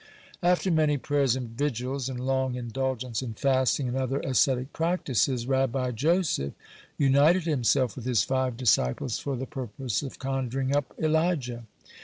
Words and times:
After 0.41 0.71
many 0.71 0.97
prayers 0.97 1.35
and 1.35 1.49
vigils 1.49 2.09
and 2.09 2.19
long 2.19 2.55
indulgence 2.55 3.21
in 3.21 3.35
fasting, 3.35 3.87
and 3.87 3.95
other 3.95 4.19
ascetic 4.21 4.73
practices, 4.73 5.45
Rabbi 5.45 5.91
Joseph 5.91 6.53
united 6.97 7.43
himself 7.43 7.95
with 7.95 8.05
his 8.05 8.23
five 8.23 8.57
disciples 8.57 9.19
for 9.19 9.35
the 9.35 9.45
purpose 9.45 10.01
of 10.01 10.17
conjuring 10.17 10.75
up 10.75 10.95
Elijah. 10.97 11.67